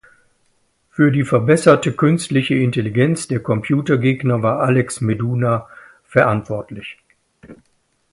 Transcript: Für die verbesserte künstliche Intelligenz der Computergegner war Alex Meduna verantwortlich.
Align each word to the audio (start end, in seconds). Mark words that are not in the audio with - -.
Für 0.89 1.11
die 1.11 1.23
verbesserte 1.23 1.93
künstliche 1.93 2.55
Intelligenz 2.55 3.27
der 3.27 3.39
Computergegner 3.39 4.41
war 4.41 4.61
Alex 4.61 4.99
Meduna 4.99 5.67
verantwortlich. 6.05 6.97